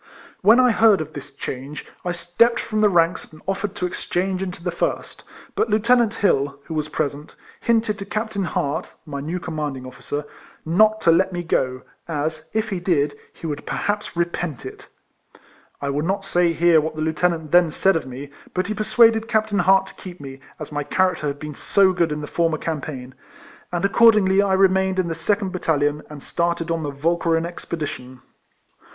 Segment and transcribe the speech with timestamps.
[0.41, 4.41] When I heard of this change, I stepped from the ranks and offered to exchange
[4.41, 8.95] into the first, but Lieu tenant Hill, who was present, hinted to Cap tain Hart
[9.05, 10.25] (my new commanding officer)
[10.65, 14.87] not to let me go, as, if he did, he would perhaps repent it.
[15.83, 19.27] I will not say here what the Lieutenant then said of me, but he persuaded
[19.27, 22.57] Captain Hart to keep me, as my character had been so good in the former
[22.57, 23.13] campaign;
[23.71, 28.21] and accordingly I remained in the second battalion, and started on the Walcheren expedition.